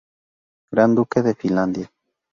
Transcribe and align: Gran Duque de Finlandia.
Gran 0.71 0.95
Duque 0.95 1.21
de 1.21 1.35
Finlandia. 1.35 1.91